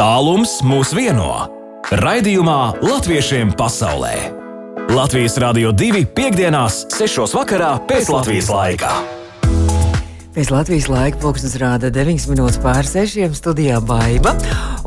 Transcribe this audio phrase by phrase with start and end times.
[0.00, 1.26] Tālums mūs vieno.
[1.92, 4.14] Raidījumā Latviešiem pasaulē.
[4.96, 7.26] Latvijas Rādio 2.5.6.
[7.36, 8.94] vakarā pēc Latvijas laika.
[10.32, 14.32] Pēc Latvijas laika pulkstenis rāda 9 minūtes pār 6 studijā Baiva.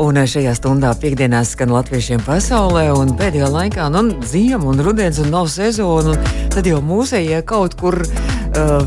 [0.01, 5.29] Un šajā stundā piekdienās skan latviešiem pasaulē, un pēdējā laikā nu, ziema un rudens un
[5.29, 6.17] nav sezona.
[6.49, 8.32] Tad jau mūsējie kaut kur uh,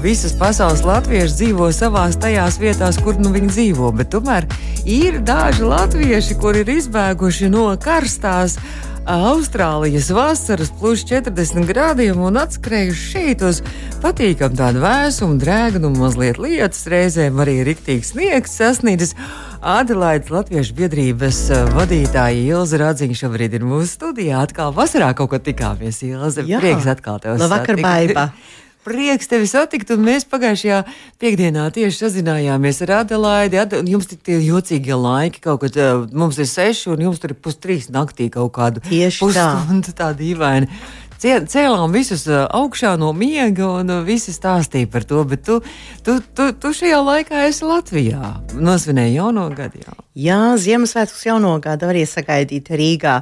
[0.03, 3.93] visas pasaules latvieši dzīvo savās tajās vietās, kur nu viņi dzīvo.
[3.97, 4.47] Bet tomēr
[4.85, 8.59] ir daži latvieši, kuri ir izbēguši no karstās
[9.07, 13.61] Austrālijas vasaras plus 40 grādiem un atskrējuši šeit uz
[14.03, 19.15] patīkamu tādu vēsumu, drēgnumu, mazliet lietas, reizēm arī riktīgs sniegs sasniedzis.
[19.63, 24.43] Adelaides Latviešu biedrības eh, vadītāja Ilza Radziņa šobrīd ir mūsu studijā.
[24.43, 26.43] Atkal vasarā kaut ko tikāmies, Ilza.
[26.43, 26.59] Jā.
[26.63, 28.31] Prieks atkal tev Labvakar, Baiba!
[28.87, 30.83] prieks tevi satikt, un mēs pagājušajā
[31.23, 33.59] piekdienā tieši sazinājāmies ar Adelaidi.
[33.59, 37.35] Ad, jums ir tie jocīgie laiki, kaut kad uh, mums ir seši, un jums tur
[37.35, 39.97] ir pustrīs naktī kaut kādu pusstundu tā.
[40.03, 40.71] tāda dīvaina.
[41.17, 45.25] Cēlām visus uh, augšā no miega, un uh, visi stāstīja par to.
[45.27, 45.59] Bet tu,
[46.07, 48.37] tu, tu, tu šajā laikā esi Latvijā.
[48.55, 49.83] Nosvinēji jauno gadu.
[49.83, 49.97] Jā,
[50.29, 53.17] jā Ziemassvētkus jauno gadu varēja sagaidīt Rīgā.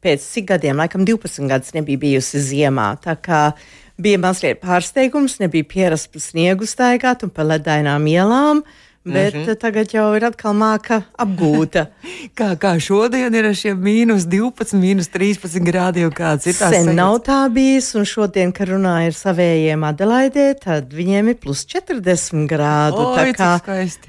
[0.00, 2.94] Pēc cik gadiem, laikam 12 gadus nebija bijusi ziemā.
[3.04, 3.68] Tā kā uh,
[4.00, 8.62] Bija mazliet pārsteigums, nebija pierasts pa sniegu staigāt un pa ledainām ielām.
[9.04, 9.56] Bet mm -hmm.
[9.56, 11.86] tagad jau ir atkal māka apgūta.
[12.38, 16.68] kā, kā šodien ir ar šiem mīnus 12, mīnus 13 grādiem, kāds ir tas?
[16.68, 16.96] Sen sajūts?
[16.96, 22.44] nav tā bijis, un šodien, kad runāju ar savējiem Adelaidē, tad viņiem ir plus 40
[22.46, 23.06] grādu.
[23.16, 23.56] Oi, kā,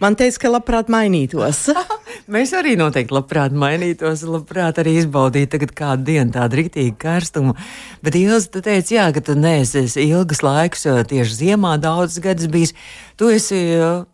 [0.02, 1.70] man teica, ka labprāt mainītos.
[2.36, 7.56] Mēs arī noteikti labprāt mainītos, labprāt arī izbaudītu tagad kādu dienu tādu rītīgu karstumu.
[8.04, 12.76] Bet Ilza, tu teici, jā, ka tu neesi ilgas laiks, tieši ziemā daudz gadus bijis.
[13.22, 13.58] Tu esi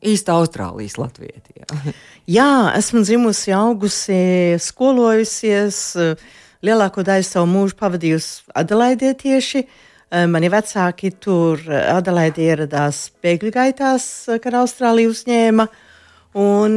[0.04, 1.62] īsta Austrālijas latvieti.
[1.62, 1.94] Jā.
[2.38, 4.22] jā, esmu dzimusi, augusi,
[4.60, 5.78] skolojusies.
[6.68, 9.62] Lielāko daļu savu mūžu pavadījusi Adelaidē tieši.
[10.28, 14.10] Mani vecāki tur Adelaidē ieradās bēgļu gaitās,
[14.44, 15.68] kad Austrālija uzņēma.
[16.38, 16.76] Un,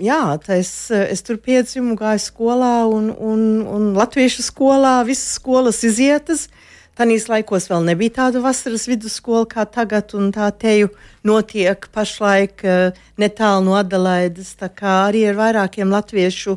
[0.00, 0.22] jā,
[0.56, 6.48] es, es tur piedzimu, gāju skolā, un, un, un latviešu skolā visas skolas izietas.
[6.48, 6.64] Uh,
[6.98, 10.88] Tanīs laikos vēl nebija tāda vasaras vidusskola kā tagad, un tā teju
[11.22, 14.56] notiek pašlaik uh, netālu no Adelaides.
[14.58, 16.56] Tā kā arī ar vairākiem latviešu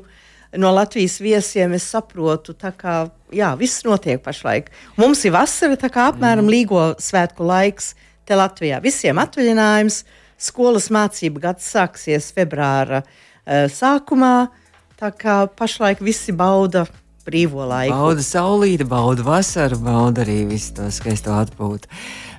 [0.58, 2.96] no Latvijas viesiem es saprotu, tā kā
[3.30, 4.72] jā, viss notiek pašlaik.
[4.98, 6.54] Mums ir vasara, tā kā apmēram mm.
[6.56, 7.94] līgo svētku laiks
[8.26, 8.82] te Latvijā.
[8.82, 10.02] Visiem atvaļinājums,
[10.42, 14.50] skolas mācību gads sāksies februāra uh, sākumā.
[14.98, 16.88] Tā kā pašlaik visi bauda
[17.32, 17.96] brīvo laiku.
[17.96, 21.90] Bauda saulīti, bauda vasaru, bauda arī visu to skaisto atpūtu.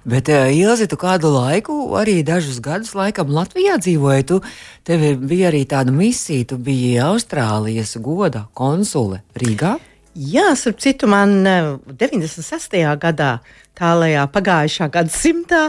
[0.04, 4.26] Bet, uh, Ilzi, tu kādu laiku, arī dažus gadus, laikam Latvijā dzīvoji.
[4.26, 4.40] Tu,
[4.86, 9.76] tev bija arī tāda misija, tu biji Austrālijas goda konsule Rīgā.
[10.12, 12.74] Jā, starp citu, man 96.
[13.00, 13.30] gadā,
[13.78, 15.62] tālajā pagājušā gadsimtā,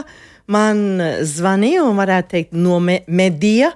[0.52, 3.70] man zvanīja un varētu teikt no me medija.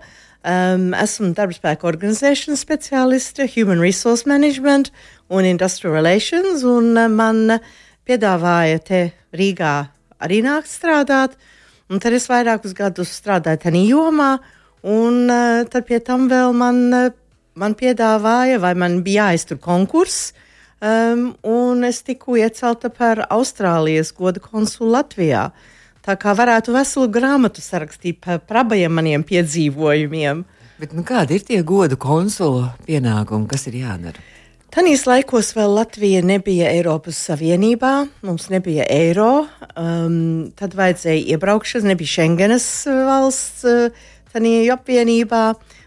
[0.47, 4.93] Um, esmu darbspēka organizēšanas speciāliste, Human Resource Management
[5.35, 7.57] un Industrial Relations, un eh, man
[8.07, 9.01] piedāvāja te
[9.35, 9.73] Rīgā
[10.23, 11.35] arī nākt strādāt.
[11.91, 14.37] Un tad es vairākus gadus strādāju tajā jomā,
[14.87, 17.11] un uh, tad pie tam vēl man, uh,
[17.59, 20.35] man piedāvāja, vai man bija jāiztur konkurss,
[20.79, 25.49] um, un es tiku iecelta par Austrālijas goda konsulu Latvijā.
[26.07, 30.45] Tā kā varētu veselu grāmatu sarakstīt par, par abiem maniem piedzīvojumiem.
[30.79, 34.23] Bet, nu, kādi ir tie godu konsula pienākumi, kas ir jādara?
[34.69, 37.93] Tanīs laikos vēl Latvija nebija Eiropas Savienībā,
[38.23, 39.47] mums nebija eiro,
[39.81, 45.43] um, tad vajadzēja iebraukšanas, nebija Schengenas uh, valsts uh, tajā apvienībā,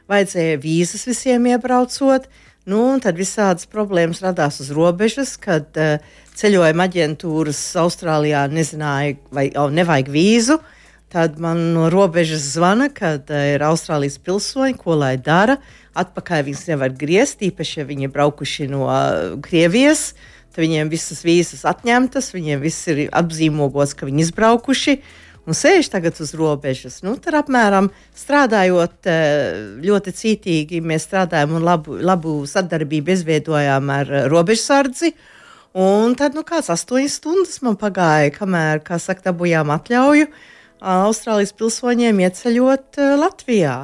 [0.10, 2.26] vajadzēja vīzas visiem iebraucot.
[2.66, 6.02] Nu, tad visādas problēmas radās uz robežas, kad uh,
[6.42, 10.58] ceļojuma aģentūras Austrālijā nezināja, vai jau nevajag vīzu.
[11.12, 15.60] Tad man no robežas zvana, kad uh, ir Austrālijas pilsoņi, ko lai dara.
[15.60, 20.12] Uh, atpakaļ viņus nevar griezt, īpaši, ja viņi ir braukuši no uh, Krievijas.
[20.52, 24.98] Tad viņiem visas vīzas atņemtas, viņiem viss ir apzīmogots, ka viņi izbraukuši
[25.48, 27.00] un sēž tagad uz robežas.
[27.06, 34.12] Nu, tad apmēram strādājot uh, ļoti cītīgi, mēs strādājam un labu, labu sadarbību izveidojām ar
[34.12, 35.16] uh, robežsardzi.
[35.78, 40.28] Un tad nu, kāds astoņas stundas man pagāja, kamēr, kā saka, dabūjām atļauju
[40.82, 43.76] Austrālijas pilsoņiem ieceļot Latvijā.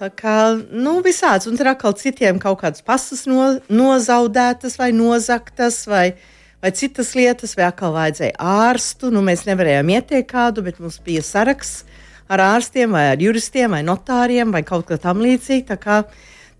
[0.00, 5.82] Tā kā nu, visāds, un tur atkal citiem kaut kādas pasas no, nozaudētas vai nozaktas,
[5.90, 6.14] vai,
[6.62, 9.10] vai citas lietas, vai atkal vajadzēja ārstu.
[9.12, 11.82] Nu, mēs nevarējām ieteikt kādu, bet mums bija saraksts
[12.30, 15.76] ar ārstiem, vai ar juristiem, vai notāriem, vai kaut kā tam līdzīga.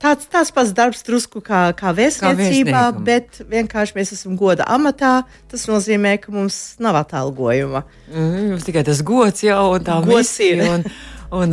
[0.01, 3.05] Tā kā tāds, tāds pats darbs, drusku kā, kā vēstniecībā, vēstniekam.
[3.05, 5.27] bet vienkārši mēs esam goda amatā.
[5.53, 7.85] Tas nozīmē, ka mums nav atalgojuma.
[8.09, 10.63] Mm, Jums tikai tas gods jau un tā Gods ir.
[10.65, 10.87] Un,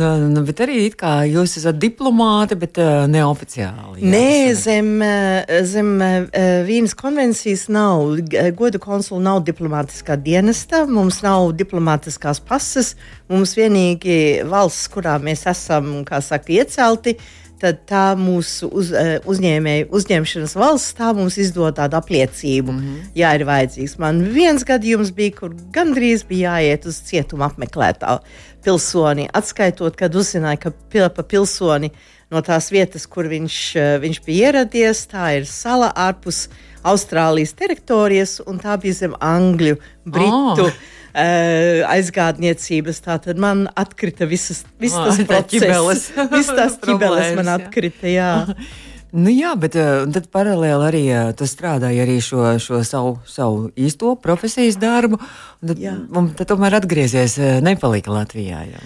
[0.00, 4.00] un, bet arī it kā jūs esat diplomāti, bet uh, neoficiāli.
[4.00, 8.16] jā, Nē, zem, eh, zem eh, Vīnas konvencijas nav.
[8.56, 12.94] Goda konsula nav diplomātiskā dienesta, mums nav diplomātiskās pases.
[13.28, 17.18] Mums vienīgi valsts, kurā mēs esam, kā saka, iecelti,
[17.60, 23.08] tad tā mūsu uz, eh, uzņēmēju uzņemšanas valsts tā mums izdod tādu apliecību, mm -hmm.
[23.14, 23.98] ja ir vajadzīgs.
[23.98, 28.18] Man viens gadījums bija, kur gandrīz bija jāiet uz cietumu apmeklēt tā
[28.64, 31.90] pilsoni, atskaitot, kad uzzināja, ka pil, pa pilsoni
[32.30, 36.48] no tās vietas, kur viņš, eh, viņš bija ieradies, tā ir sala ārpus
[36.84, 40.68] Austrālijas teritorijas, un tā bija zem Angļu, Britu.
[40.68, 40.72] Oh.
[41.08, 42.98] Uh, aizgādniecības.
[43.00, 46.02] Tātad man atkrita visas, visas Ah, tas ķibeles.
[46.34, 47.56] Visas tās ķibeles man Problēmas, jā.
[47.56, 48.30] atkrita, jā.
[49.08, 53.70] Nu, jā, bet uh, tad paralēli arī uh, tu strādāji arī šo, šo savu, savu
[53.80, 55.16] īsto profesijas darbu.
[55.64, 55.80] Tad,
[56.12, 58.60] un tad tomēr atgriezies, nepalika Latvijā.
[58.68, 58.84] Jā.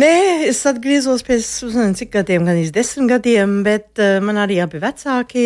[0.00, 0.14] Nē,
[0.48, 1.44] es atgriezos pēc
[2.00, 5.44] cik gadiem, gan iz desmit gadiem, bet man arī abi vecāki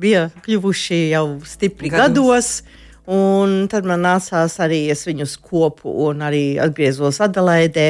[0.00, 2.08] bija kļuvuši jau stipri Gados.
[2.08, 2.79] gados.
[3.10, 7.88] Un tad man nācās arī es viņus kopu un arī atgriezos Adelaidē,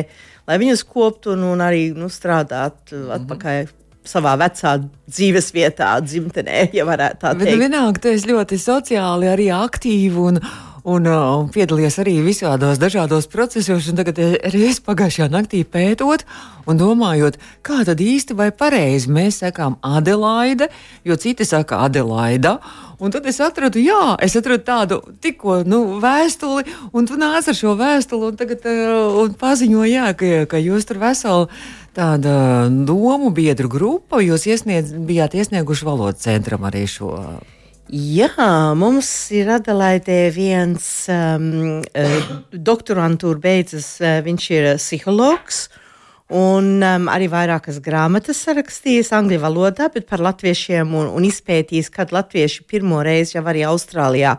[0.49, 3.69] lai viņus koptu un, un arī nu, strādāt uh, atpakaļ
[4.07, 4.79] savā vecā
[5.11, 7.61] dzīves vietā, dzimtenē, ja varētu tā Bet nu, teikt.
[7.67, 10.41] vienalga, tu esi ļoti sociāli arī aktīvi un,
[10.85, 13.89] un, uh, un piedalies arī visādos dažādos procesos.
[13.97, 16.25] Tagad arī es pagājušajā naktī pētot
[16.71, 20.71] un domājot, kā tad īsti vai pareizi mēs sakām Adelaide,
[21.05, 22.59] jo citi saka Adelaida.
[23.01, 27.57] Un tad es atradu, jā, es atradu tādu tikko nu, vēstuli, un tu nāc ar
[27.57, 31.49] šo vēstuli un, tagad, uh, un paziņo, jā, ka, ka jūs tur veseli
[31.97, 37.17] tāda domu biedru grupa, jūs iesniedz, bijāt iesnieguši valodas centram arī šo.
[37.91, 38.31] Jā,
[38.79, 45.65] mums ir Adelaidē viens um, uh, doktorantūra beidzas, uh, viņš ir psihologs.
[46.31, 52.15] Un um, arī vairākas grāmatas sarakstījis angļu valodā, bet par latviešiem un, un izpētījis, kad
[52.15, 54.37] latvieši pirmo reizi jau arī Austrālijā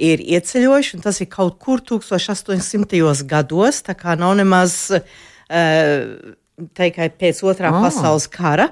[0.00, 0.96] ir ieceļojuši.
[0.96, 3.26] un Tas ir kaut kur 1800.
[3.28, 6.36] gados, tā kā nav nemaz uh,
[6.80, 7.82] tikai pēc otrā oh.
[7.84, 8.70] pasaules kara.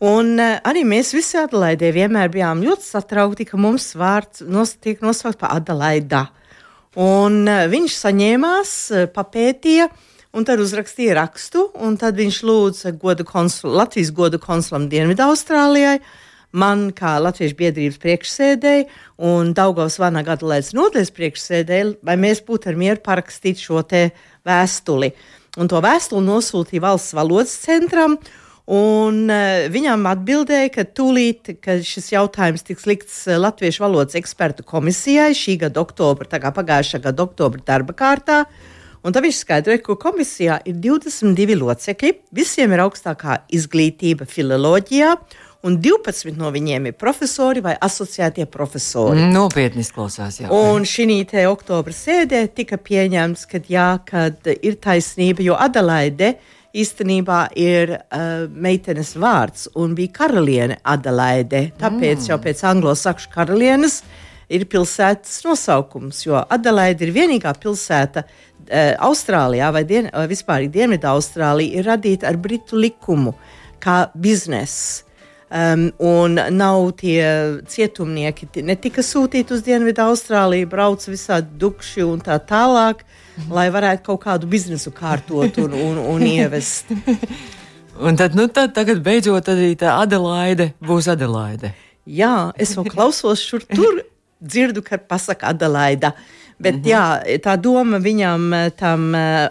[0.00, 5.02] Un uh, arī mēs visi Adelaidē vienmēr bijām ļoti satraukti, ka mums vārds nos, tiek
[5.04, 6.22] nosaukts par Adelaidā.
[6.96, 9.90] Un uh, viņš saņēmās, uh, papētīja,
[10.32, 15.98] un tad uzrakstīja rakstu, un tad viņš lūdza godu konsul, Latvijas godu konsulam Dienvidu Austrālijai,
[16.56, 18.88] man kā Latviešu biedrības priekšsēdēji
[19.28, 24.08] un Daugavas Vanaga Adelaidas nodaļas priekšsēdēji, vai mēs būtu ar mieru parakstīt šo te
[24.48, 25.12] vēstuli.
[25.60, 28.16] Un to vēstuli nosūtīja valsts valodas centram,
[28.70, 34.62] Un uh, viņam atbildēja, ka tūlīt, kad šis jautājums tiks likts uh, Latviešu valodas ekspertu
[34.62, 38.44] komisijai šī gada oktobra, tā kā pagājušā gada oktobra darba kārtā,
[39.02, 45.16] un tad viņš skaidroja, ka komisijā ir 22 locekļi, visiem ir augstākā izglītība filoloģijā,
[45.66, 49.26] un 12 no viņiem ir profesori vai asociētie profesori.
[49.34, 50.40] Nopietni izklausās.
[50.44, 50.52] Jā.
[50.54, 56.36] Un šī te oktobra sēdē tika pieņemts, ka jā, kad ir taisnība, jo Adelaide
[56.76, 61.70] īstenībā ir uh, meitenes vārds un bija karaliene Adelaide.
[61.80, 62.28] Tāpēc mm.
[62.30, 64.00] jau pēc anglo-sakšu karalienes
[64.50, 71.10] ir pilsētas nosaukums, jo Adelaide ir vienīgā pilsēta uh, Austrālijā vai, dien, vai vispār Dienvidu
[71.10, 73.34] Austrālija ir radīta ar britu likumu
[73.82, 75.06] kā biznesa.
[75.50, 82.04] Um, un nav tie cietumnieki, ti- ne tika sūtīti uz Dienvidu Austrāliju, brauc visādi dukši
[82.06, 83.00] un tā tālāk,
[83.50, 86.92] lai varētu kaut kādu biznesu kārtot un, un, un ievest.
[88.00, 91.74] Un tad, nu, tad tagad beidzot arī tā Adelaide būs Adelaide.
[92.08, 93.98] Jā, es vēl klausos šur tur,
[94.40, 96.14] dzirdu, ka pasaka Adelaida.
[96.60, 96.92] Bet mm -hmm.
[96.92, 99.48] jā, tā doma viņam, eh, tam uh,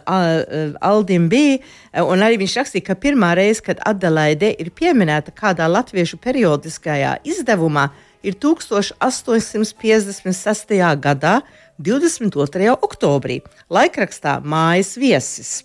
[0.81, 1.57] Aldim bija,
[1.93, 7.89] un arī viņš rakstīja, ka pirmā reize, kad Adelaide ir pieminēta kādā latviešu periodiskajā izdevumā,
[8.23, 10.95] ir 1856.
[10.95, 11.41] gadā,
[11.79, 12.77] 22.
[12.81, 15.63] oktobrī, laikrakstā Mājas viesis.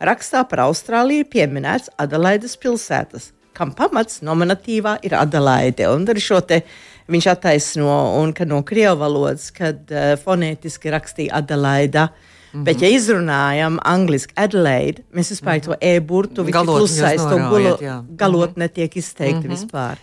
[0.00, 5.88] Rakstā par Austrāliju ir pieminēts Adelaides pilsētas, kam pamats nominatīvā ir Adelaide.
[5.88, 6.62] Un ar šo te
[7.08, 12.08] viņš attaisno, un ka no krievu valodas, kad uh, fonētiski rakstīja Adelaida.
[12.08, 12.64] Mm -hmm.
[12.64, 15.64] Bet, ja izrunājam angliski Adelaide, mēs vispār mm -hmm.
[15.64, 18.04] to e-burtu, viņš klusais, to gulu, jā.
[18.16, 19.56] galotne netiek izteikti mm -hmm.
[19.56, 19.96] vispār.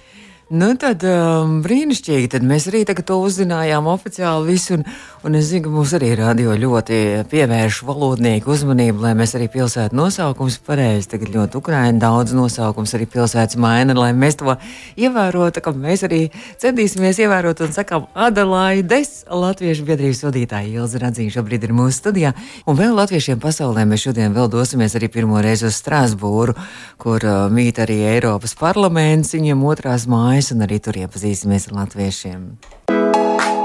[0.51, 2.27] Nu, tad um, brīnišķīgi.
[2.34, 4.75] Tad mēs arī to uzzinājām oficiāli visu.
[4.75, 4.81] Un,
[5.24, 6.98] un es zinu, ka mums arī radio ļoti
[7.31, 11.08] pievērš valodnieku uzmanību, lai mēs arī pilsētu nosaukums pareizi.
[11.13, 14.58] Tagad ļoti Ukraina daudz nosaukums arī pilsētas maina, lai mēs to
[15.00, 16.20] ievērotu, mēs arī
[16.60, 22.34] centīsimies ievērot un sakām Adelaides Latviešu biedrības vadītāja Ilza Radzīna šobrīd ir mūsu studijā.
[22.67, 26.60] Un vēl latviešiem pasaulē mēs šodien vēl dosimies arī pirmo reizi uz Strasbūru,
[27.00, 31.75] kur uh, mīt arī Eiropas parlaments, viņiem otrās mājas mēs un arī tur iepazīsimies ar
[31.83, 32.45] latviešiem.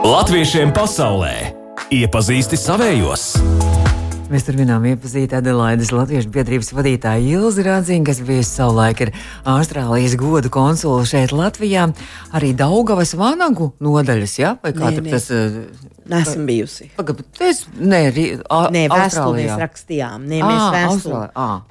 [0.04, 1.33] Latviešiem pasaulē
[1.97, 3.30] iepazīsti savējos!
[4.26, 9.12] Mēs turpinām iepazīt Adelaides Latviešu biedrības vadītāju Ilzi Rādziņu, kas bijusi savulaik ir
[9.47, 11.85] Austrālijas godu konsula šeit Latvijā.
[12.35, 14.56] Arī Daugavas vanagu nodaļas, jā?
[14.64, 15.12] Vai kā nē, tur nē.
[15.14, 15.30] tas?
[15.30, 16.88] Uh, Nesmu bijusi.
[16.95, 20.26] Pagad, es, nē, ri, a, nē vēstuli mēs rakstījām.
[20.30, 21.23] Nē, mēs vēstuli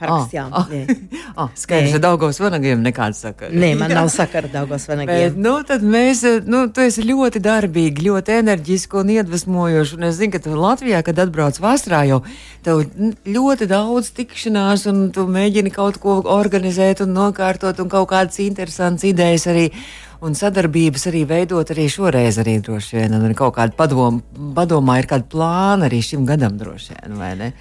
[0.01, 0.55] parakstījām.
[1.61, 3.55] Skaidrs, ar Daugavas vanagiem nekāds sakars.
[3.55, 5.21] Nē, man nav sakara Daugavas vanagiem.
[5.21, 9.95] Bet, nu, tad mēs, nu, tu esi ļoti darbīgi, ļoti enerģiski un iedvesmojoši.
[9.99, 12.19] Un es zinu, ka tu Latvijā, kad atbrauc vasarā, jau
[12.65, 12.81] tev
[13.27, 19.07] ļoti daudz tikšanās un tu mēģini kaut ko organizēt un nokārtot un kaut kādas interesantas
[19.07, 19.69] idejas arī
[20.25, 23.15] un sadarbības arī veidot arī šoreiz, arī droši vien.
[23.17, 24.21] Un kaut kāda padoma,
[24.57, 27.51] padomā ir kāda plāna arī šim gadam droši vien, vai ne?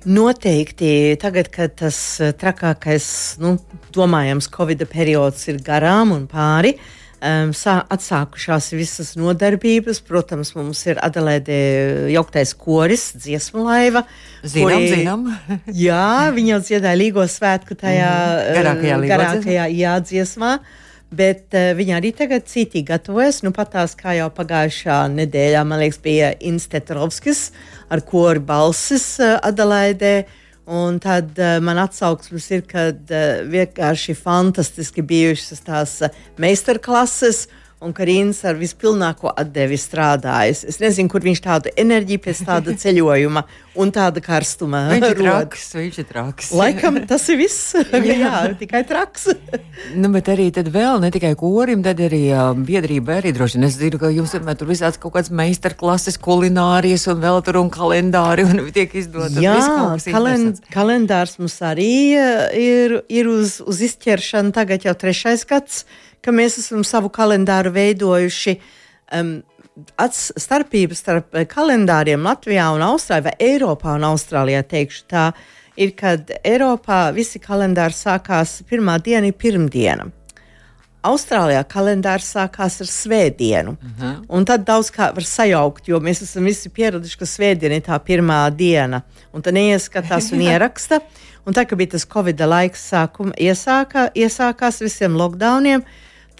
[0.00, 1.96] Noteikti tagad, kad tas
[2.40, 3.06] trakākais,
[3.42, 3.58] nu,
[3.92, 6.72] domājams, Covid periods ir garām un pāri,
[7.20, 10.02] um, sā, atsākušās visas nodarbības.
[10.06, 11.60] Protams, mums ir Adelaide
[12.12, 14.04] jauktais koris, dziesmu laiva.
[14.42, 15.26] Zinām, kuri, zinām.
[15.86, 16.04] jā,
[16.36, 20.56] viņi jau dziedāja Līgo svētku tajā mm, garākajā, garākajā jā, dziesmā.
[21.10, 23.42] Bet uh, viņa arī tagad citīgi gatavojas.
[23.46, 27.48] Nu, pat tās, kā jau pagājušā nedēļā, man liekas, bija Instetrovskis
[27.90, 30.14] ar kori balsis uh, Adelaidē.
[30.70, 37.48] Un tad uh, man atsauksmes ir, kad uh, vienkārši fantastiski bijušas tās uh, meistarklases.
[37.48, 40.66] Uh, un Karins ar vispilnāko atdevi strādājis.
[40.68, 43.42] Es nezinu, kur viņš tādu enerģiju pēc tāda ceļojuma
[43.80, 45.64] un tāda karstuma viņš ir traks.
[45.78, 46.50] Viņš ir traks.
[46.56, 47.72] Laikam tas ir viss.
[47.78, 48.16] jā.
[48.24, 49.30] jā, tikai traks.
[49.96, 53.68] nu, bet arī tad vēl ne tikai korim, tad arī uh, biedrība arī droši vien.
[53.70, 57.72] Es zinu, ka jums vienmēr tur visāds kaut kāds meistarklases, kulinārijas un vēl tur un
[57.72, 59.40] kalendāri un tiek izdot.
[59.40, 59.56] Jā,
[60.10, 61.90] kalend kalendārs mums arī
[62.60, 65.84] ir, ir uz, uz izķeršanu tagad jau trešais gads
[66.24, 68.58] ka mēs esam savu kalendāru veidojuši.
[69.16, 69.40] Um,
[70.36, 75.30] starpība starp eh, kalendāriem Latvijā un Austrālijā, vai Eiropā un Austrālijā, teikšu tā,
[75.76, 80.10] ir, kad Eiropā visi kalendāri sākās pirmā diena, ir pirmdiena.
[81.00, 83.70] Austrālijā kalendārs sākās ar svētdienu.
[83.70, 84.04] Uh mhm.
[84.04, 84.24] -huh.
[84.28, 87.98] Un tad daudz kā var sajaukt, jo mēs esam visi pieraduši, ka svētdiena ir tā
[87.98, 89.02] pirmā diena.
[89.32, 91.00] Un tad neieskatās un ieraksta.
[91.46, 95.82] Un tā kā bija tas Covid laiks, sākuma, iesākā, iesākās visiem lockdowniem,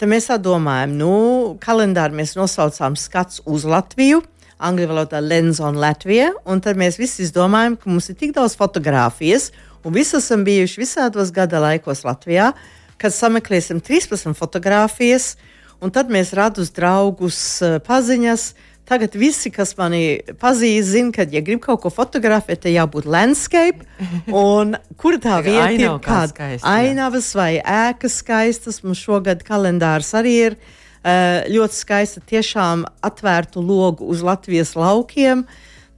[0.01, 1.15] Tad mēs domājam, nu,
[1.61, 4.23] kalendāru mēs nosaucām skats uz Latviju.
[4.57, 8.55] Angļu valodā lens on Latviju, un tad mēs visi izdomājam, ka mums ir tik daudz
[8.57, 9.51] fotografijas,
[9.85, 12.49] un visi esam bijuši visādos gada laikos Latvijā,
[12.97, 15.35] kad sameklēsim 13 fotografijas,
[15.77, 21.39] un tad mēs radus draugus, paziņas, uh, Tagad visi, kas mani pazīst, zina, ka, ja
[21.45, 23.85] grib kaut ko fotografēt, tad jābūt landscape.
[24.35, 25.87] Un kur tā vieta ir?
[26.03, 28.81] Kāda ainavas vai ēkas skaistas?
[28.83, 32.25] Mums šogad kalendārs arī ir uh, ļoti skaista.
[32.33, 35.45] Tiešām atvērtu logu uz Latvijas laukiem.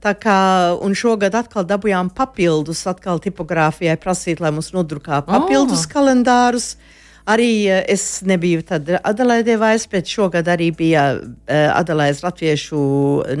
[0.04, 0.38] Tā kā,
[0.84, 5.94] un šogad atkal dabūjām papildus, atkal tipogrāfijai prasīt, lai mums nodrukā papildus oh.
[5.96, 6.76] kalendārus.
[6.76, 12.80] Uh, Arī eh, es nebiju tad Adelaidē vairs, bet šogad arī bija eh, Adelaides Latviešu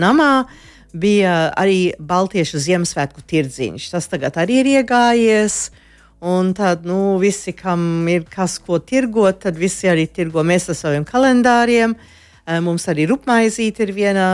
[0.00, 0.46] namā.
[0.94, 3.90] Bija arī Baltiešu Ziemassvētku tirdziņš.
[3.92, 5.68] Tas tagad arī ir iegājies.
[6.24, 10.78] Un tad, nu, visi, kam ir kas ko tirgot, tad visi arī tirgo mēs ar
[10.78, 11.92] saviem kalendāriem.
[12.44, 14.28] Eh, mums arī rupmaizīte ir viena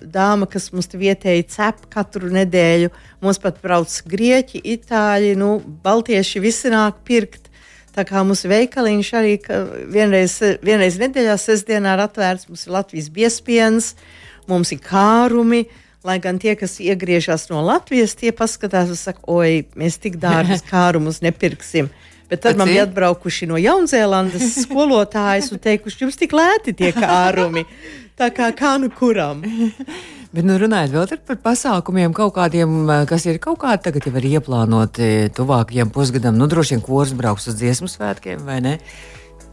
[0.00, 2.94] dāma, kas mums vietēji cep katru nedēļu.
[3.20, 7.45] Mums pat brauc grieķi, itāļi, nu, baltieši visi nāk pirkt.
[7.96, 9.36] Tā kā mums veikaliņš arī
[9.88, 13.94] vienreiz, vienreiz nedēļā, sestdienā ir atvērts, mums ir Latvijas biespiens,
[14.50, 15.64] mums ir kārumi.
[16.06, 20.62] Lai gan tie, kas iegriežas no Latvijas, tie paskatās un saka, oi, mēs tik dārgus
[20.72, 21.88] kārumus nepirksim.
[22.28, 27.64] Bet tad man bija atbraukuši no Jaunzēlandes skolotājas un teikuši, jums tik lēti tie kārumi.
[28.16, 29.42] Tā kā kā nu kuram.
[30.34, 34.14] Bet, nu, runājot vēl par pasākumiem, kaut kādiem, eh, kas ir kaut kādi tagad jau
[34.18, 38.78] ir ieplānoti tuvākajiem pusgadam, nu, droši vien kurs brauks uz dziesmu svētkiem, vai ne?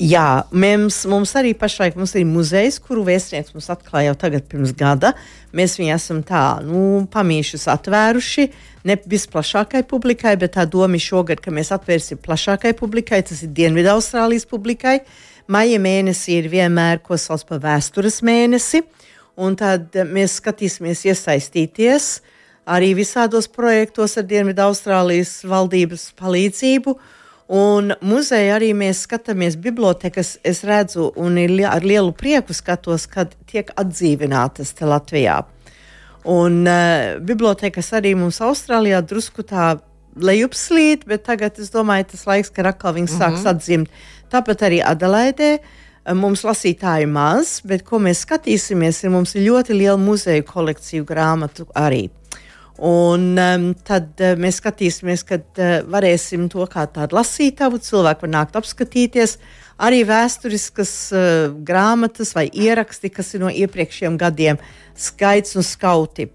[0.01, 4.73] Jā, mums, mums arī pašlaik mums ir muzejs, kuru vēstnieks mums atklāja jau tagad pirms
[4.73, 5.13] gada.
[5.53, 8.47] Mēs viņu esam tā, nu, pamīšus atvēruši,
[8.89, 13.53] ne visplašākai publikai, bet tā doma ir šogad, ka mēs atvērsim plašākai publikai, tas ir
[13.53, 15.03] Dienvidu Austrālijas publikai.
[15.47, 18.81] Maija mēnesī ir vienmēr, ko sauc par vēstures mēnesi,
[19.35, 22.13] un tad mēs skatīsimies iesaistīties
[22.69, 26.95] arī visādos projektos ar Dienvidu Austrālijas valdības palīdzību.
[27.53, 31.35] Un muzeja arī mēs skatāmies, bibliotekas es redzu un
[31.67, 35.41] ar lielu prieku skatos, kad tiek atdzīvinātas te Latvijā.
[36.23, 39.73] Un uh, bibliotekas arī mums Austrālijā drusku tā
[40.15, 43.37] lejupslīd, bet tagad es domāju, tas laiks, kad atkal viņas mm -hmm.
[43.43, 43.89] sāks atdzimt.
[44.31, 45.59] Tāpat arī Adelaidē.
[46.03, 51.63] Mums lasītāji maz, bet ko mēs skatīsimies, ir mums ir ļoti liela muzeja kolekcija grāmatu
[51.79, 52.09] arī.
[52.83, 58.33] Un um, tad uh, mēs skatīsimies, kad uh, varēsim to kā tādu lasītāju, cilvēku var
[58.33, 59.37] nākt apskatīties.
[59.79, 61.27] Arī vēsturiskas uh,
[61.63, 64.59] grāmatas vai ieraksti, kas ir no iepriekšējiem gadiem,
[64.99, 66.27] skaits un skauti.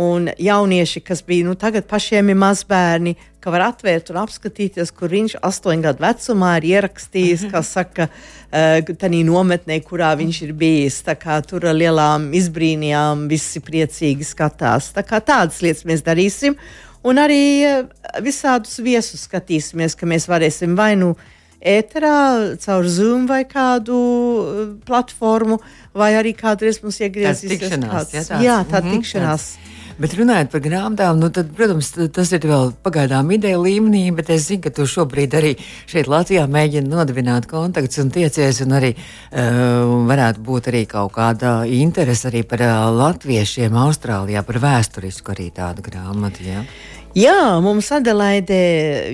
[0.00, 5.12] Un jaunieši, kas bija nu, tagad pašiem ir mazbērni, ka var atvērt un apskatīties, kur
[5.12, 11.00] viņš astoņu gadu vecumā ir ierakstījis, kā saka, uh, tādā nometnē, kurā viņš ir bijis.
[11.48, 14.92] Tur ar lielām izbrīnījām visi priecīgi skatās.
[14.96, 16.58] Tā tādas lietas mēs darīsim.
[17.06, 17.84] Un arī uh,
[18.24, 21.14] visādus viesus skatīsimies, ka mēs varēsim vai nu
[21.60, 25.60] ēterā, caur Zoom vai kādu uh, platformu,
[25.96, 28.14] vai arī kādreiz mums iegriezīsies kāds.
[28.16, 29.50] Jā, tā, jā, tā mm -hmm, tikšanās.
[29.56, 29.69] Tāds.
[30.00, 34.46] Bet runājot par grāmatām, nu tad, protams, tas ir vēl pagaidām ideja līmenī, bet es
[34.48, 35.50] zinu, ka tu šobrīd arī
[35.90, 41.52] šeit Latvijā mēģini nodibināt kontaktus un tiecies, un arī uh, varētu būt arī kaut kāda
[41.68, 46.48] interese arī par uh, latviešiem Austrālijā, par vēsturisku arī tādu grāmatu.
[46.48, 46.64] Ja?
[47.10, 48.54] Jā, mums Adelaide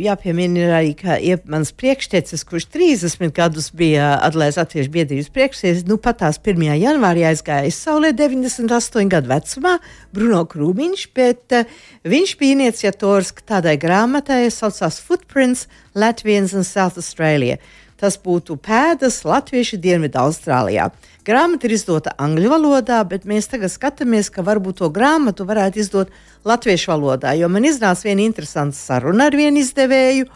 [0.04, 1.14] jāpiemina arī, ka
[1.48, 6.60] mans priekštecis, kurš 30 gadus bija Adelaides Latviešu biedrības priekšsēdis, nu pat tās 1.
[6.76, 9.78] janvārī aizgāja saulē 98 gadu vecumā,
[10.12, 11.64] Bruno Krūmiņš, bet uh,
[12.04, 15.64] viņš bija iniciators tādai grāmatai, saucās Footprints
[15.96, 17.56] Latvians and South Australia.
[17.96, 20.90] Tas būtu pēdas Latviešu Dienvidu Austrālijā.
[21.26, 26.12] Grāmata ir izdota angļu valodā, bet mēs tagad skatāmies, ka varbūt to grāmatu varētu izdot
[26.46, 27.32] latviešu valodā.
[27.34, 30.28] Jo man iznāca viena interesanta saruna ar vienu izdevēju,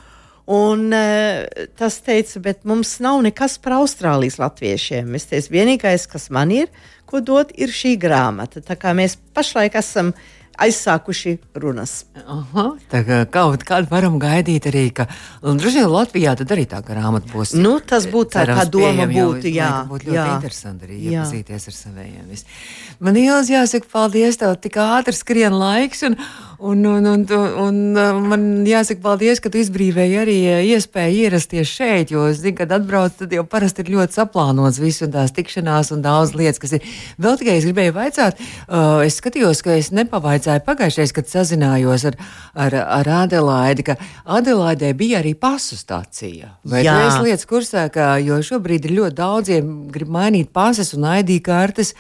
[0.50, 1.44] un uh,
[1.78, 5.14] tas teica, bet mums nav nekas par Austrālijas latviešiem.
[5.14, 6.66] Es teicu, vienīgais, kas man ir,
[7.06, 8.58] ko dot, ir šī grāmata.
[8.58, 11.94] Tā kā mēs pašlaik esam uh, aizsākuši runas.
[12.20, 15.06] Aha, tā kā kaut kādu varam gaidīt arī, ka
[15.42, 17.54] droši vien Latvijā tad arī tā grāmata būs.
[17.58, 19.70] Nu, tas būtu tā, tā doma būtu, jā.
[19.90, 20.28] Būtu ļoti jā.
[20.36, 21.10] interesanti arī jā.
[21.16, 22.30] iepazīties ar savējiem.
[23.00, 26.04] Man iels jāsaka paldies, tev tik ātri skrien laiks.
[26.08, 26.18] Un,
[26.60, 27.24] Un, un, un,
[27.56, 27.76] un
[28.28, 30.34] man jāsaka, paldies, ka tu izbrīvēji arī
[30.74, 32.12] iespēju ierasties šeit.
[32.12, 35.92] Jo es zinu, kad atbrauc, tad jau parasti ir ļoti saplānots viss un tās tikšanās
[35.96, 36.84] un daudz lietas, kas ir.
[37.16, 42.20] Vēl tikai es gribēju vaicāt, uh, es skatījos, ka es nepavaicāju pagājušajā, kad sazinājos ar,
[42.52, 43.96] ar, ar Adelaidi, ka
[44.28, 46.58] Adelaidē bija arī pasu stācija.
[46.68, 46.98] Vai Jā.
[47.06, 51.96] tas lietas kursā, ka, jo šobrīd ir ļoti daudziem grib mainīt pasas un ID kartes.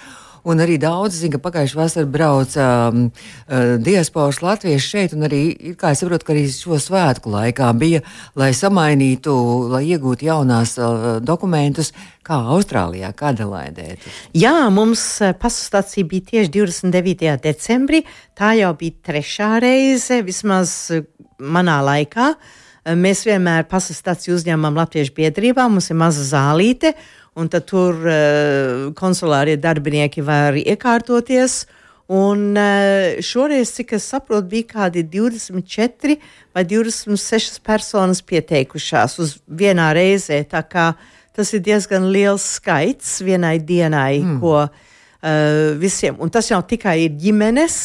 [0.48, 5.40] Un arī daudz zina, ka pagājušā vasarā brauca um, uh, diasporas latvieši šeit, un arī,
[5.78, 8.00] kā es saprotu, arī šo svētku laikā bija,
[8.40, 9.34] lai samainītu,
[9.72, 11.92] lai iegūtu jaunās uh, dokumentus,
[12.26, 13.94] kā Austrālijā, kā Adelaidē.
[14.36, 17.36] Jā, mums uh, pasu stācija bija tieši 29.
[17.44, 18.04] decembrī.
[18.38, 21.04] Tā jau bija trešā reize, vismaz uh,
[21.40, 22.32] manā laikā.
[22.32, 22.56] Uh,
[22.96, 26.94] mēs vienmēr pasu stāciju uzņemam Latviešu biedrībā, mums ir maza zālīte
[27.40, 31.64] un tad tur uh, konsulārie darbinieki var iekārtoties.
[32.10, 36.16] Un uh, šoreiz, cik es saprotu, bija kādi 24
[36.54, 40.42] vai 26 personas pieteikušās uz vienā reizē.
[40.50, 44.40] Tas ir diezgan liels skaits vienai dienai, mm.
[44.42, 47.80] ko uh, visiem, un tas jau tikai ir ģimenes.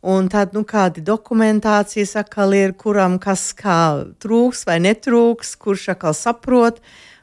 [0.00, 6.14] Un tad, nu, kādi dokumentācijas atkal ir, kuram kas kā trūks vai netrūks, kurš atkal
[6.14, 6.78] saprot.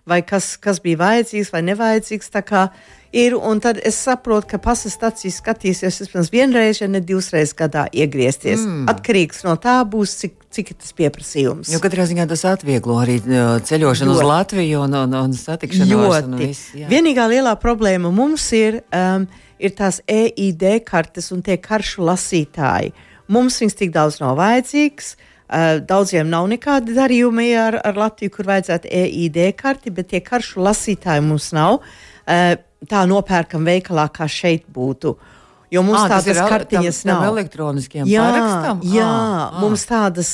[0.06, 2.30] Vai kas, kas bija vajadzīgs vai nevajadzīgs.
[3.16, 7.86] Ir, un tad es saprotu, ka pasas stācija skatīsies vismaz vienreiz, ja ne divreiz gadā
[7.96, 8.66] iegriezties.
[8.68, 8.90] Mm.
[8.92, 11.72] Atkarīgs no tā būs, cik, cik tas pieprasījums.
[11.72, 14.20] Jo katrā ziņā tas atvieglo arī ceļošanu Ļoti.
[14.20, 15.96] uz Latviju un, un, un satikšanos.
[15.96, 16.28] Ļoti.
[16.28, 16.92] Un viss, jā.
[16.92, 22.94] Vienīgā lielā problēma mums ir, um, ir tās EID kartes un tie karšu lasītāji.
[23.32, 25.16] Mums viņas tik daudz nav vajadzīgs.
[25.16, 30.22] Uh, Uh, daudziem nav nekāda darījuma ar, ar Latviju, kur vajadzētu EID karti, bet tie
[30.26, 31.84] karšu lasītāji mums nav.
[32.26, 32.56] Uh,
[32.90, 35.14] tā nopērkam veikalā, kā šeit būtu.
[35.76, 37.20] Jo mums à, tādas kartiņas tam, nav.
[37.26, 38.82] Tam elektroniskiem jā, parakstam?
[38.96, 39.60] Jā, à, à.
[39.64, 40.32] mums tādas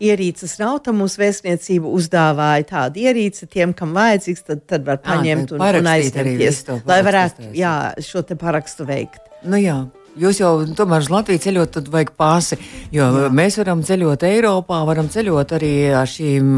[0.00, 0.80] ierīces nav.
[0.86, 5.68] Tam mūsu vēstniecība uzdāvāja tādu ierīci tiem, kam vajadzīgs, tad, tad var paņemt à, un,
[5.82, 7.76] un aizņemties, lai varētu jā,
[8.08, 9.22] šo te parakstu veikt.
[9.46, 9.82] Nu jā.
[10.18, 12.58] Jūs jau tomēr uz Latviju ceļot, tad vajag pāsi.
[12.94, 13.28] Jo Jā.
[13.30, 16.48] mēs varam ceļot Eiropā, varam ceļot arī ar šīm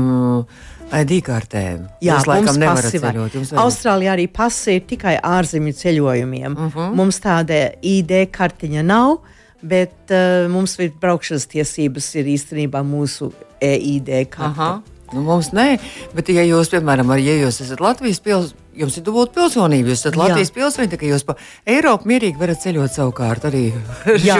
[0.92, 1.84] ID kartēm.
[2.02, 3.14] Jā, Jūs laikam mums nevarat pasi var.
[3.14, 3.34] ceļot.
[3.38, 6.52] Jums vajag- Austrālijā arī pasi ir tikai ārzemju ceļojumiem.
[6.56, 6.78] Uh Mhm.
[6.78, 6.94] -huh.
[6.94, 9.18] Mums tāda ID kartiņa nav,
[9.62, 14.60] bet uh, mums ir braukšanas tiesības ir īstenībā mūsu EID karte.
[14.60, 14.82] Aha.
[15.12, 15.78] Nu, mums nē,
[16.14, 20.02] bet, ja jūs, piemēram, arī, ja jūs esat Latvijas pilsēta, jums ir dubult pilsonība, jūs
[20.04, 20.18] esat.
[20.20, 21.36] Latvijas pilsēta, tad jūs pa
[21.68, 24.38] Eiropu mierīgi varat ceļot savukārt arī ar Jā,